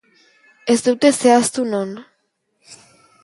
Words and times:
Ez 0.73 0.77
dute 0.87 1.11
zehaztu 1.25 1.65
non. 1.73 1.91